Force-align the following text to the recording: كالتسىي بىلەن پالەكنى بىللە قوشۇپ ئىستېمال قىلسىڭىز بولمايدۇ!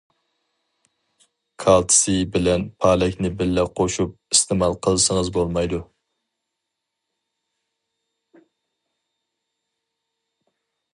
كالتسىي 1.63 2.23
بىلەن 2.37 2.65
پالەكنى 2.85 3.31
بىللە 3.41 3.65
قوشۇپ 3.81 4.15
ئىستېمال 4.37 4.77
قىلسىڭىز 4.87 5.31
بولمايدۇ! 5.37 5.83